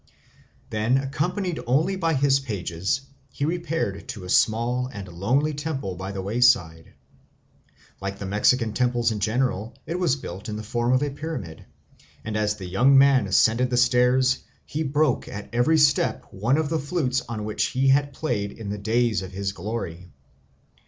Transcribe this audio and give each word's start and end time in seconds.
Then, 0.71 0.97
accompanied 0.97 1.59
only 1.67 1.95
by 1.95 2.15
his 2.15 2.39
pages, 2.39 3.01
he 3.29 3.45
repaired 3.45 4.07
to 4.07 4.23
a 4.23 4.29
small 4.31 4.89
and 4.91 5.07
lonely 5.07 5.53
temple 5.53 5.95
by 5.95 6.11
the 6.11 6.23
wayside. 6.23 6.95
Like 8.01 8.17
the 8.17 8.25
Mexican 8.25 8.73
temples 8.73 9.11
in 9.11 9.19
general, 9.19 9.75
it 9.85 9.99
was 9.99 10.15
built 10.15 10.49
in 10.49 10.55
the 10.55 10.63
form 10.63 10.91
of 10.91 11.03
a 11.03 11.11
pyramid; 11.11 11.65
and 12.25 12.35
as 12.35 12.55
the 12.55 12.65
young 12.65 12.97
man 12.97 13.27
ascended 13.27 13.69
the 13.69 13.77
stairs 13.77 14.39
he 14.65 14.81
broke 14.81 15.27
at 15.27 15.49
every 15.53 15.77
step 15.77 16.25
one 16.31 16.57
of 16.57 16.69
the 16.69 16.79
flutes 16.79 17.21
on 17.29 17.43
which 17.45 17.65
he 17.65 17.89
had 17.89 18.11
played 18.11 18.53
in 18.53 18.69
the 18.71 18.79
days 18.79 19.21
of 19.21 19.33
his 19.33 19.51
glory. 19.51 20.09